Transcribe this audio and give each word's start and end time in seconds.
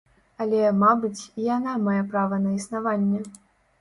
Але, 0.45 0.61
мабыць, 0.83 1.21
і 1.39 1.45
яна 1.57 1.75
мае 1.89 2.01
права 2.15 2.41
на 2.47 2.59
існаванне. 2.59 3.21